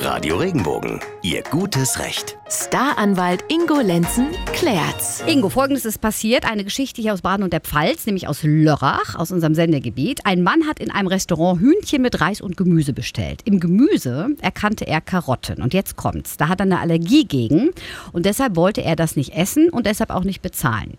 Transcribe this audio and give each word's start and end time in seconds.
Radio 0.00 0.36
Regenbogen, 0.36 1.00
Ihr 1.22 1.42
gutes 1.42 1.98
Recht. 1.98 2.38
Staranwalt 2.48 3.44
Ingo 3.48 3.80
Lenzen 3.80 4.28
klärt's. 4.52 5.24
Ingo, 5.26 5.48
folgendes 5.48 5.84
ist 5.84 6.00
passiert. 6.00 6.48
Eine 6.48 6.62
Geschichte 6.62 7.02
hier 7.02 7.12
aus 7.12 7.22
Baden 7.22 7.42
und 7.42 7.52
der 7.52 7.60
Pfalz, 7.60 8.06
nämlich 8.06 8.28
aus 8.28 8.44
Lörrach, 8.44 9.16
aus 9.16 9.32
unserem 9.32 9.54
Sendegebiet. 9.54 10.20
Ein 10.24 10.42
Mann 10.44 10.68
hat 10.68 10.78
in 10.78 10.92
einem 10.92 11.08
Restaurant 11.08 11.60
Hühnchen 11.60 12.00
mit 12.00 12.20
Reis 12.20 12.40
und 12.40 12.56
Gemüse 12.56 12.92
bestellt. 12.92 13.42
Im 13.44 13.58
Gemüse 13.58 14.28
erkannte 14.40 14.86
er 14.86 15.00
Karotten. 15.00 15.60
Und 15.60 15.74
jetzt 15.74 15.96
kommt's. 15.96 16.36
Da 16.36 16.46
hat 16.48 16.60
er 16.60 16.66
eine 16.66 16.78
Allergie 16.78 17.24
gegen. 17.24 17.70
Und 18.12 18.24
deshalb 18.24 18.54
wollte 18.54 18.84
er 18.84 18.94
das 18.94 19.16
nicht 19.16 19.34
essen 19.34 19.68
und 19.68 19.86
deshalb 19.86 20.10
auch 20.10 20.24
nicht 20.24 20.42
bezahlen. 20.42 20.96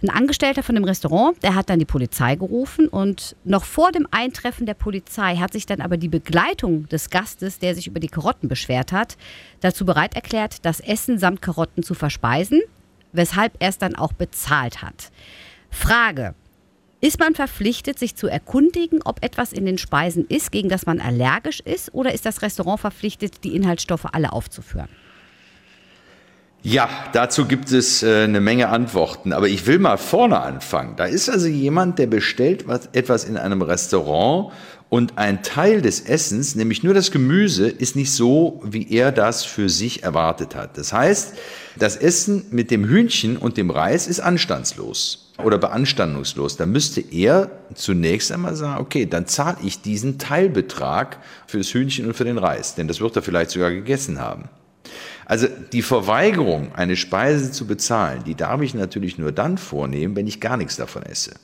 Ein 0.00 0.10
Angestellter 0.10 0.62
von 0.62 0.76
dem 0.76 0.84
Restaurant, 0.84 1.42
der 1.42 1.56
hat 1.56 1.70
dann 1.70 1.80
die 1.80 1.84
Polizei 1.84 2.36
gerufen 2.36 2.86
und 2.86 3.34
noch 3.42 3.64
vor 3.64 3.90
dem 3.90 4.06
Eintreffen 4.12 4.64
der 4.64 4.74
Polizei 4.74 5.36
hat 5.36 5.52
sich 5.52 5.66
dann 5.66 5.80
aber 5.80 5.96
die 5.96 6.08
Begleitung 6.08 6.88
des 6.88 7.10
Gastes, 7.10 7.58
der 7.58 7.74
sich 7.74 7.88
über 7.88 7.98
die 7.98 8.08
Karotten 8.08 8.48
beschwert 8.48 8.92
hat, 8.92 9.16
dazu 9.60 9.84
bereit 9.84 10.14
erklärt, 10.14 10.64
das 10.64 10.78
Essen 10.78 11.18
samt 11.18 11.42
Karotten 11.42 11.82
zu 11.82 11.94
verspeisen, 11.94 12.60
weshalb 13.12 13.54
er 13.58 13.70
es 13.70 13.78
dann 13.78 13.96
auch 13.96 14.12
bezahlt 14.12 14.82
hat. 14.82 15.10
Frage. 15.70 16.34
Ist 17.00 17.18
man 17.18 17.34
verpflichtet, 17.34 17.98
sich 17.98 18.14
zu 18.14 18.26
erkundigen, 18.28 19.00
ob 19.04 19.24
etwas 19.24 19.52
in 19.52 19.66
den 19.66 19.78
Speisen 19.78 20.26
ist, 20.26 20.50
gegen 20.52 20.68
das 20.68 20.86
man 20.86 21.00
allergisch 21.00 21.60
ist, 21.60 21.94
oder 21.94 22.12
ist 22.12 22.26
das 22.26 22.42
Restaurant 22.42 22.80
verpflichtet, 22.80 23.44
die 23.44 23.54
Inhaltsstoffe 23.54 24.06
alle 24.12 24.32
aufzuführen? 24.32 24.88
Ja, 26.62 26.88
dazu 27.12 27.46
gibt 27.46 27.70
es 27.70 28.02
äh, 28.02 28.24
eine 28.24 28.40
Menge 28.40 28.68
Antworten, 28.68 29.32
aber 29.32 29.48
ich 29.48 29.66
will 29.66 29.78
mal 29.78 29.96
vorne 29.96 30.40
anfangen. 30.40 30.96
Da 30.96 31.04
ist 31.04 31.28
also 31.28 31.46
jemand, 31.46 31.98
der 32.00 32.08
bestellt 32.08 32.66
was, 32.66 32.88
etwas 32.92 33.24
in 33.24 33.36
einem 33.36 33.62
Restaurant 33.62 34.52
und 34.88 35.18
ein 35.18 35.42
Teil 35.42 35.82
des 35.82 36.00
Essens, 36.00 36.56
nämlich 36.56 36.82
nur 36.82 36.94
das 36.94 37.12
Gemüse, 37.12 37.68
ist 37.68 37.94
nicht 37.94 38.10
so, 38.10 38.60
wie 38.64 38.90
er 38.90 39.12
das 39.12 39.44
für 39.44 39.68
sich 39.68 40.02
erwartet 40.02 40.56
hat. 40.56 40.76
Das 40.78 40.92
heißt, 40.92 41.34
das 41.76 41.96
Essen 41.96 42.46
mit 42.50 42.70
dem 42.72 42.84
Hühnchen 42.84 43.36
und 43.36 43.56
dem 43.56 43.70
Reis 43.70 44.08
ist 44.08 44.18
anstandslos 44.18 45.32
oder 45.44 45.58
beanstandungslos. 45.58 46.56
Da 46.56 46.66
müsste 46.66 47.00
er 47.00 47.50
zunächst 47.74 48.32
einmal 48.32 48.56
sagen, 48.56 48.80
okay, 48.80 49.06
dann 49.06 49.26
zahle 49.26 49.58
ich 49.62 49.80
diesen 49.82 50.18
Teilbetrag 50.18 51.18
fürs 51.46 51.72
Hühnchen 51.72 52.06
und 52.06 52.14
für 52.14 52.24
den 52.24 52.38
Reis, 52.38 52.74
denn 52.74 52.88
das 52.88 53.00
wird 53.00 53.14
er 53.14 53.22
vielleicht 53.22 53.50
sogar 53.50 53.70
gegessen 53.70 54.20
haben. 54.20 54.48
Also 55.26 55.46
die 55.72 55.82
Verweigerung, 55.82 56.74
eine 56.74 56.96
Speise 56.96 57.50
zu 57.52 57.66
bezahlen, 57.66 58.24
die 58.24 58.34
darf 58.34 58.62
ich 58.62 58.74
natürlich 58.74 59.18
nur 59.18 59.32
dann 59.32 59.58
vornehmen, 59.58 60.16
wenn 60.16 60.26
ich 60.26 60.40
gar 60.40 60.56
nichts 60.56 60.76
davon 60.76 61.02
esse. 61.02 61.34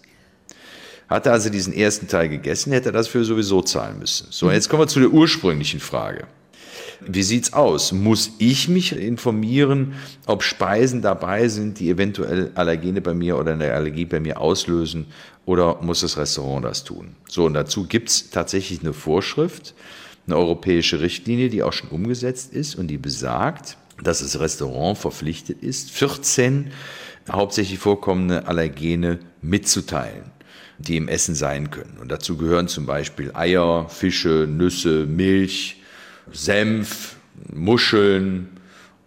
Hat 1.09 1.27
er 1.27 1.33
also 1.33 1.51
diesen 1.51 1.75
ersten 1.75 2.09
Teil 2.09 2.29
gegessen, 2.29 2.73
hätte 2.73 2.89
er 2.89 2.93
das 2.93 3.09
für 3.09 3.25
sowieso 3.25 3.61
zahlen 3.61 3.99
müssen. 3.99 4.29
So, 4.31 4.51
jetzt 4.51 4.69
kommen 4.69 4.83
wir 4.83 4.89
zu 4.89 5.01
der 5.01 5.11
ursprünglichen 5.11 5.81
Frage. 5.81 6.27
Wie 7.07 7.23
sieht's 7.23 7.53
aus? 7.53 7.93
Muss 7.93 8.33
ich 8.39 8.69
mich 8.69 8.97
informieren, 8.97 9.95
ob 10.27 10.43
Speisen 10.43 11.03
dabei 11.03 11.49
sind, 11.49 11.79
die 11.79 11.91
eventuell 11.91 12.53
Allergene 12.55 13.01
bei 13.01 13.13
mir 13.13 13.39
oder 13.39 13.53
eine 13.53 13.73
Allergie 13.73 14.07
bei 14.07 14.21
mir 14.21 14.41
auslösen, 14.41 15.07
oder 15.45 15.83
muss 15.83 16.01
das 16.01 16.17
Restaurant 16.17 16.65
das 16.65 16.85
tun? 16.85 17.17
So, 17.29 17.45
und 17.45 17.55
dazu 17.55 17.87
gibt's 17.87 18.31
tatsächlich 18.31 18.81
eine 18.81 18.95
Vorschrift 18.95 19.75
eine 20.27 20.37
europäische 20.37 21.01
Richtlinie, 21.01 21.49
die 21.49 21.63
auch 21.63 21.73
schon 21.73 21.91
umgesetzt 21.91 22.53
ist 22.53 22.75
und 22.77 22.89
die 22.89 22.99
besagt, 22.99 23.77
dass 24.03 24.21
das 24.21 24.41
Restaurant 24.41 24.99
verpflichtet 24.99 25.63
ist, 25.63 25.91
14 25.91 26.71
hauptsächlich 27.31 27.79
vorkommende 27.79 28.47
Allergene 28.47 29.19
mitzuteilen, 29.41 30.31
die 30.79 30.97
im 30.97 31.09
Essen 31.09 31.35
sein 31.35 31.71
können. 31.71 31.99
Und 32.01 32.11
dazu 32.11 32.37
gehören 32.37 32.69
zum 32.69 32.87
Beispiel 32.87 33.31
Eier, 33.35 33.89
Fische, 33.89 34.47
Nüsse, 34.51 35.07
Milch, 35.07 35.83
Senf, 36.33 37.17
Muscheln 37.53 38.49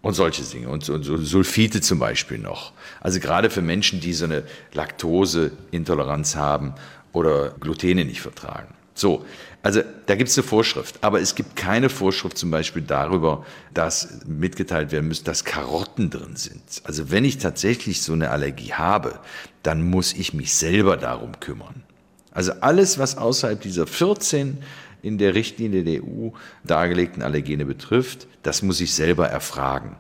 und 0.02 0.14
solche 0.14 0.44
Dinge. 0.44 0.70
Und 0.70 0.84
Sulfite 0.84 1.82
zum 1.82 2.00
Beispiel 2.00 2.38
noch. 2.38 2.74
Also 3.02 3.20
gerade 3.20 3.50
für 3.50 3.62
Menschen, 3.62 4.00
die 4.00 4.14
so 4.14 4.26
eine 4.26 4.44
Laktoseintoleranz 4.74 6.36
haben 6.36 6.74
oder 7.14 7.56
Glutene 7.60 8.06
nicht 8.06 8.22
vertragen. 8.22 8.74
So, 8.98 9.26
also 9.62 9.82
da 10.08 10.16
gibt 10.16 10.30
es 10.30 10.38
eine 10.38 10.48
Vorschrift, 10.48 10.98
aber 11.02 11.22
es 11.22 11.36
gibt 11.36 11.56
keine 11.56 11.90
Vorschrift 11.90 12.38
zum 12.38 12.50
Beispiel 12.50 12.82
darüber, 12.82 13.46
dass 13.74 14.26
mitgeteilt 14.26 14.92
werden 14.92 15.08
muss, 15.08 15.24
dass 15.24 15.46
Karotten 15.46 16.10
drin 16.10 16.36
sind. 16.36 16.62
Also 16.84 17.12
wenn 17.12 17.24
ich 17.24 17.38
tatsächlich 17.38 18.02
so 18.02 18.14
eine 18.14 18.32
Allergie 18.32 18.74
habe, 18.74 19.20
dann 19.64 19.84
muss 19.84 20.14
ich 20.14 20.34
mich 20.34 20.54
selber 20.54 20.98
darum 20.98 21.40
kümmern. 21.40 21.84
Also 22.32 22.54
alles, 22.62 22.98
was 22.98 23.18
außerhalb 23.18 23.62
dieser 23.62 23.88
14 23.88 24.58
in 25.02 25.18
der 25.18 25.36
Richtlinie 25.36 25.84
der 25.84 26.04
EU 26.04 26.30
dargelegten 26.64 27.22
Allergene 27.22 27.66
betrifft, 27.66 28.28
das 28.42 28.62
muss 28.64 28.82
ich 28.82 28.94
selber 28.94 29.28
erfragen. 29.28 29.96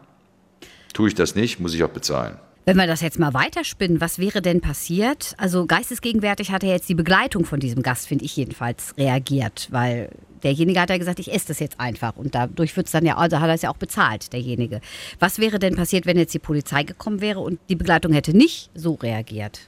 Tue 0.93 1.09
ich 1.09 1.15
das 1.15 1.35
nicht, 1.35 1.59
muss 1.59 1.75
ich 1.75 1.83
auch 1.83 1.89
bezahlen. 1.89 2.37
Wenn 2.67 2.75
wir 2.75 2.85
das 2.85 2.99
jetzt 2.99 3.17
mal 3.17 3.33
weiterspinnen, 3.33 4.01
was 4.01 4.19
wäre 4.19 4.41
denn 4.41 4.59
passiert? 4.59 5.35
Also 5.37 5.65
geistesgegenwärtig 5.65 6.51
hat 6.51 6.65
er 6.65 6.71
jetzt 6.71 6.89
die 6.89 6.95
Begleitung 6.95 7.45
von 7.45 7.61
diesem 7.61 7.81
Gast, 7.81 8.09
finde 8.09 8.25
ich 8.25 8.35
jedenfalls, 8.35 8.93
reagiert, 8.97 9.69
weil 9.71 10.09
derjenige 10.43 10.81
hat 10.81 10.89
ja 10.89 10.97
gesagt, 10.97 11.19
ich 11.19 11.33
esse 11.33 11.47
das 11.47 11.59
jetzt 11.59 11.79
einfach 11.79 12.17
und 12.17 12.35
dadurch 12.35 12.75
wird 12.75 12.87
es 12.87 12.91
dann 12.91 13.05
ja, 13.05 13.15
also 13.15 13.39
hat 13.39 13.47
er 13.47 13.55
es 13.55 13.61
ja 13.61 13.69
auch 13.69 13.77
bezahlt, 13.77 14.33
derjenige. 14.33 14.81
Was 15.17 15.39
wäre 15.39 15.59
denn 15.59 15.77
passiert, 15.77 16.05
wenn 16.05 16.17
jetzt 16.17 16.33
die 16.33 16.39
Polizei 16.39 16.83
gekommen 16.83 17.21
wäre 17.21 17.39
und 17.39 17.57
die 17.69 17.77
Begleitung 17.77 18.11
hätte 18.11 18.35
nicht 18.35 18.69
so 18.75 18.95
reagiert? 18.95 19.61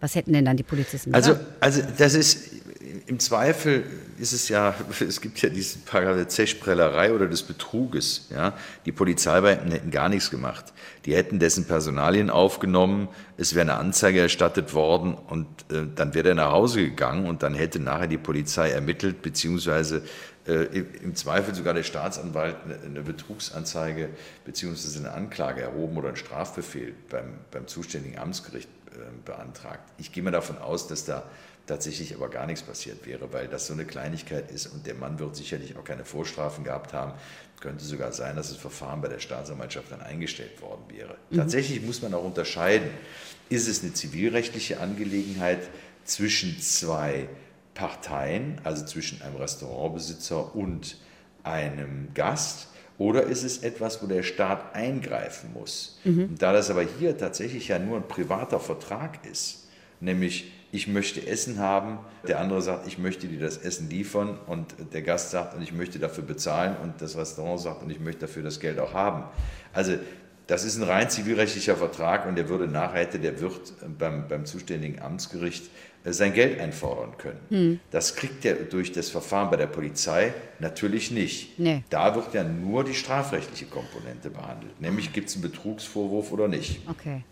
Was 0.00 0.14
hätten 0.14 0.32
denn 0.32 0.46
dann 0.46 0.56
die 0.56 0.62
Polizisten 0.62 1.12
gesagt? 1.12 1.38
Also, 1.60 1.80
also 1.82 1.92
das 1.98 2.14
ist 2.14 2.52
im 3.06 3.18
Zweifel 3.18 3.84
ist 4.18 4.32
es 4.32 4.48
ja, 4.48 4.74
es 5.00 5.20
gibt 5.20 5.40
ja 5.42 5.48
diesen 5.48 5.82
Paragraph 5.82 6.16
der 6.16 6.28
Zechprellerei 6.28 7.12
oder 7.12 7.26
des 7.26 7.42
Betruges. 7.42 8.28
Ja? 8.30 8.54
Die 8.84 8.92
Polizeibeamten 8.92 9.70
hätten 9.70 9.90
gar 9.90 10.08
nichts 10.08 10.30
gemacht. 10.30 10.72
Die 11.04 11.14
hätten 11.14 11.38
dessen 11.38 11.66
Personalien 11.66 12.30
aufgenommen, 12.30 13.08
es 13.36 13.54
wäre 13.54 13.62
eine 13.62 13.78
Anzeige 13.78 14.20
erstattet 14.20 14.74
worden 14.74 15.14
und 15.14 15.46
äh, 15.70 15.84
dann 15.94 16.14
wäre 16.14 16.30
er 16.30 16.34
nach 16.34 16.50
Hause 16.50 16.82
gegangen 16.82 17.26
und 17.26 17.42
dann 17.42 17.54
hätte 17.54 17.78
nachher 17.78 18.08
die 18.08 18.18
Polizei 18.18 18.70
ermittelt, 18.70 19.22
beziehungsweise 19.22 20.02
äh, 20.46 20.84
im 21.02 21.14
Zweifel 21.14 21.54
sogar 21.54 21.74
der 21.74 21.82
Staatsanwalt 21.82 22.56
eine, 22.64 22.78
eine 22.84 23.02
Betrugsanzeige 23.02 24.10
beziehungsweise 24.44 24.98
eine 25.00 25.12
Anklage 25.12 25.62
erhoben 25.62 25.96
oder 25.96 26.08
einen 26.08 26.16
Strafbefehl 26.16 26.94
beim, 27.10 27.34
beim 27.50 27.66
zuständigen 27.66 28.18
Amtsgericht 28.18 28.68
äh, 28.92 28.98
beantragt. 29.24 29.90
Ich 29.98 30.12
gehe 30.12 30.22
mal 30.22 30.30
davon 30.30 30.58
aus, 30.58 30.86
dass 30.88 31.04
da 31.04 31.24
tatsächlich 31.66 32.14
aber 32.14 32.28
gar 32.28 32.46
nichts 32.46 32.62
passiert 32.62 33.06
wäre, 33.06 33.32
weil 33.32 33.48
das 33.48 33.66
so 33.66 33.72
eine 33.72 33.84
Kleinigkeit 33.84 34.50
ist 34.50 34.66
und 34.66 34.86
der 34.86 34.94
Mann 34.94 35.18
wird 35.18 35.36
sicherlich 35.36 35.76
auch 35.76 35.84
keine 35.84 36.04
Vorstrafen 36.04 36.64
gehabt 36.64 36.92
haben. 36.92 37.12
Könnte 37.60 37.84
sogar 37.84 38.12
sein, 38.12 38.36
dass 38.36 38.50
das 38.50 38.58
Verfahren 38.58 39.00
bei 39.00 39.08
der 39.08 39.18
Staatsanwaltschaft 39.18 39.90
dann 39.90 40.00
eingestellt 40.00 40.60
worden 40.60 40.84
wäre. 40.88 41.16
Mhm. 41.30 41.36
Tatsächlich 41.36 41.82
muss 41.82 42.02
man 42.02 42.14
auch 42.14 42.24
unterscheiden, 42.24 42.90
ist 43.48 43.68
es 43.68 43.82
eine 43.82 43.92
zivilrechtliche 43.94 44.80
Angelegenheit 44.80 45.60
zwischen 46.04 46.60
zwei 46.60 47.28
Parteien, 47.74 48.60
also 48.64 48.84
zwischen 48.84 49.22
einem 49.22 49.36
Restaurantbesitzer 49.36 50.54
und 50.54 50.98
einem 51.42 52.08
Gast, 52.14 52.68
oder 52.98 53.24
ist 53.24 53.42
es 53.42 53.58
etwas, 53.58 54.02
wo 54.02 54.06
der 54.06 54.22
Staat 54.22 54.74
eingreifen 54.74 55.52
muss? 55.52 55.98
Mhm. 56.04 56.36
Da 56.38 56.52
das 56.52 56.70
aber 56.70 56.82
hier 56.82 57.18
tatsächlich 57.18 57.68
ja 57.68 57.78
nur 57.78 57.98
ein 57.98 58.08
privater 58.08 58.58
Vertrag 58.58 59.26
ist, 59.26 59.66
nämlich 60.00 60.52
ich 60.72 60.88
möchte 60.88 61.26
Essen 61.26 61.58
haben, 61.58 61.98
der 62.26 62.40
andere 62.40 62.60
sagt, 62.60 62.86
ich 62.86 62.98
möchte 62.98 63.28
dir 63.28 63.40
das 63.40 63.56
Essen 63.56 63.88
liefern 63.88 64.38
und 64.46 64.74
der 64.92 65.02
Gast 65.02 65.30
sagt, 65.30 65.54
und 65.54 65.62
ich 65.62 65.72
möchte 65.72 65.98
dafür 65.98 66.24
bezahlen 66.24 66.76
und 66.82 67.00
das 67.00 67.16
Restaurant 67.16 67.60
sagt, 67.60 67.82
und 67.82 67.90
ich 67.90 68.00
möchte 68.00 68.22
dafür 68.22 68.42
das 68.42 68.60
Geld 68.60 68.78
auch 68.78 68.92
haben. 68.92 69.24
Also 69.72 69.94
das 70.46 70.64
ist 70.64 70.76
ein 70.76 70.84
rein 70.84 71.10
zivilrechtlicher 71.10 71.76
Vertrag 71.76 72.26
und 72.26 72.36
der 72.36 72.48
würde 72.48 72.68
nachher, 72.68 73.00
hätte 73.00 73.18
der 73.18 73.40
Wirt 73.40 73.72
beim, 73.98 74.28
beim 74.28 74.46
zuständigen 74.46 75.02
Amtsgericht 75.02 75.64
äh, 76.04 76.12
sein 76.12 76.32
Geld 76.32 76.60
einfordern 76.60 77.16
können. 77.18 77.40
Hm. 77.48 77.80
Das 77.90 78.14
kriegt 78.14 78.44
er 78.44 78.54
durch 78.54 78.92
das 78.92 79.08
Verfahren 79.10 79.50
bei 79.50 79.56
der 79.56 79.66
Polizei 79.66 80.32
natürlich 80.60 81.10
nicht. 81.10 81.58
Nee. 81.58 81.82
Da 81.90 82.14
wird 82.14 82.32
ja 82.34 82.44
nur 82.44 82.84
die 82.84 82.94
strafrechtliche 82.94 83.66
Komponente 83.66 84.30
behandelt, 84.30 84.80
nämlich 84.80 85.12
gibt 85.12 85.28
es 85.28 85.34
einen 85.34 85.42
Betrugsvorwurf 85.42 86.32
oder 86.32 86.48
nicht. 86.48 86.80
Okay. 86.88 87.24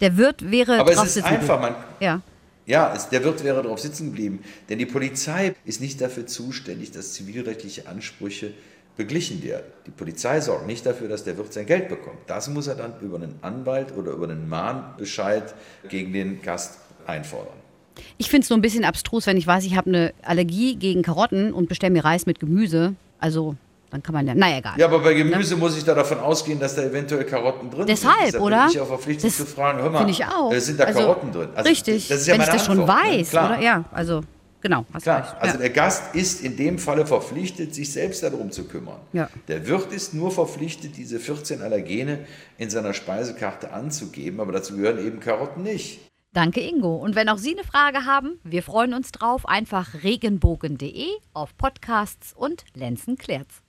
Der 0.00 0.16
Wirt 0.16 0.50
wäre. 0.50 0.78
Aber 0.78 0.92
es 0.92 1.16
ist 1.16 1.24
einfach, 1.24 1.60
man, 1.60 1.74
ja. 2.00 2.20
Ja, 2.66 2.92
es, 2.94 3.08
der 3.08 3.24
Wirt 3.24 3.44
wäre 3.44 3.62
darauf 3.62 3.80
sitzen 3.80 4.06
geblieben. 4.06 4.40
Denn 4.68 4.78
die 4.78 4.86
Polizei 4.86 5.54
ist 5.64 5.80
nicht 5.80 6.00
dafür 6.00 6.26
zuständig, 6.26 6.90
dass 6.90 7.14
zivilrechtliche 7.14 7.86
Ansprüche 7.86 8.52
beglichen 8.96 9.42
werden. 9.42 9.66
Die 9.86 9.90
Polizei 9.90 10.40
sorgt 10.40 10.66
nicht 10.66 10.84
dafür, 10.84 11.08
dass 11.08 11.24
der 11.24 11.38
Wirt 11.38 11.52
sein 11.52 11.66
Geld 11.66 11.88
bekommt. 11.88 12.18
Das 12.26 12.48
muss 12.48 12.66
er 12.66 12.74
dann 12.74 12.94
über 13.00 13.16
einen 13.16 13.38
Anwalt 13.42 13.96
oder 13.96 14.12
über 14.12 14.24
einen 14.28 14.48
Mahnbescheid 14.48 15.54
gegen 15.88 16.12
den 16.12 16.42
Gast 16.42 16.78
einfordern. 17.06 17.54
Ich 18.18 18.30
finde 18.30 18.44
es 18.44 18.50
nur 18.50 18.58
ein 18.58 18.62
bisschen 18.62 18.84
abstrus, 18.84 19.26
wenn 19.26 19.36
ich 19.36 19.46
weiß, 19.46 19.64
ich 19.64 19.76
habe 19.76 19.88
eine 19.88 20.14
Allergie 20.22 20.76
gegen 20.76 21.02
Karotten 21.02 21.52
und 21.52 21.68
bestelle 21.68 21.92
mir 21.92 22.04
Reis 22.04 22.26
mit 22.26 22.40
Gemüse. 22.40 22.94
Also 23.18 23.56
dann 23.90 24.02
kann 24.02 24.14
man 24.14 24.26
ja, 24.26 24.34
naja, 24.34 24.58
egal. 24.58 24.74
Ja, 24.76 24.86
aber 24.86 24.98
bei 24.98 25.14
Gemüse 25.14 25.54
ne? 25.54 25.60
muss 25.60 25.76
ich 25.76 25.84
da 25.84 25.94
davon 25.94 26.18
ausgehen, 26.18 26.58
dass 26.58 26.74
da 26.74 26.82
eventuell 26.82 27.24
Karotten 27.24 27.70
drin 27.70 27.86
Deshalb, 27.86 28.16
sind. 28.16 28.26
Deshalb, 28.26 28.44
oder? 28.44 28.62
Bin 28.62 28.70
ich 28.70 28.80
auch 28.80 28.86
verpflichtet 28.86 29.30
das 29.30 29.36
zu 29.36 29.46
fragen, 29.46 29.80
hör 29.80 29.90
mal, 29.90 30.08
ich 30.08 30.24
auch. 30.24 30.52
sind 30.54 30.80
da 30.80 30.84
also, 30.84 31.00
Karotten 31.00 31.32
drin? 31.32 31.48
Also, 31.54 31.68
richtig, 31.68 32.08
das 32.08 32.20
ist 32.20 32.26
ja 32.26 32.34
wenn 32.34 32.40
ich 32.40 32.48
das 32.48 32.66
schon 32.66 32.86
weiß, 32.86 33.32
ja. 33.32 33.46
oder? 33.46 33.60
Ja, 33.60 33.84
also 33.92 34.22
genau. 34.60 34.84
Hast 34.92 35.04
Klar, 35.04 35.18
recht. 35.20 35.34
also 35.38 35.54
ja. 35.54 35.60
der 35.60 35.70
Gast 35.70 36.14
ist 36.14 36.42
in 36.42 36.56
dem 36.56 36.78
Falle 36.78 37.06
verpflichtet, 37.06 37.74
sich 37.74 37.92
selbst 37.92 38.22
darum 38.22 38.50
zu 38.50 38.64
kümmern. 38.64 38.98
Ja. 39.12 39.28
Der 39.48 39.66
Wirt 39.68 39.92
ist 39.92 40.14
nur 40.14 40.32
verpflichtet, 40.32 40.96
diese 40.96 41.20
14 41.20 41.62
Allergene 41.62 42.20
in 42.58 42.70
seiner 42.70 42.92
Speisekarte 42.92 43.72
anzugeben, 43.72 44.40
aber 44.40 44.52
dazu 44.52 44.76
gehören 44.76 44.98
eben 44.98 45.20
Karotten 45.20 45.62
nicht. 45.62 46.00
Danke, 46.36 46.60
Ingo. 46.60 46.96
Und 46.96 47.14
wenn 47.14 47.30
auch 47.30 47.38
Sie 47.38 47.52
eine 47.52 47.64
Frage 47.64 48.04
haben, 48.04 48.40
wir 48.44 48.62
freuen 48.62 48.92
uns 48.92 49.10
drauf. 49.10 49.48
Einfach 49.48 50.02
regenbogen.de 50.02 51.06
auf 51.32 51.56
Podcasts 51.56 52.34
und 52.36 52.66
Lenzen 52.74 53.16
klärt's. 53.16 53.62